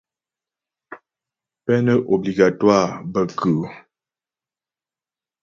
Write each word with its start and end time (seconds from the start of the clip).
Peine 1.65 1.93
obligatoire 2.15 2.91
bə 3.11 3.21
kʉ́ʉ́? 3.37 3.67